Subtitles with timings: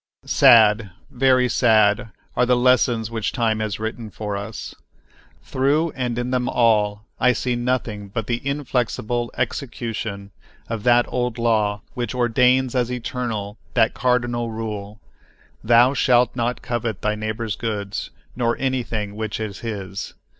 [0.25, 4.73] Sad, very sad, are the lessons which time has written for us.
[5.43, 10.31] Through and in them all I see nothing but the inflexible execution
[10.67, 14.99] of that old law which ordains as eternal that cardinal rule,
[15.63, 20.15] "Thou shalt not covet thy neighbor's goods, nor anything which is his."